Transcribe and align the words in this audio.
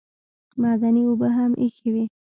معدني 0.61 1.01
اوبه 1.07 1.27
هم 1.37 1.51
ایښې 1.61 1.89
وې. 1.93 2.05